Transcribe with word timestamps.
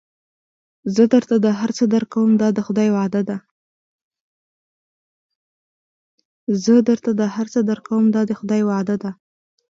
زه 0.95 1.03
درته 1.13 1.35
دا 7.15 7.25
هر 7.31 7.45
څه 7.57 7.61
درکوم 7.69 8.05
دا 8.17 8.21
د 8.23 8.31
خدای 8.33 8.61
وعده 8.77 8.95
ده. 9.03 9.11